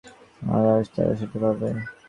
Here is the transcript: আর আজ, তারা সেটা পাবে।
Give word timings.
আর 0.51 0.63
আজ, 0.73 0.85
তারা 0.93 1.13
সেটা 1.19 1.37
পাবে। 1.43 1.69